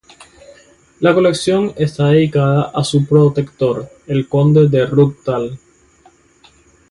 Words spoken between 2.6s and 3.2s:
a su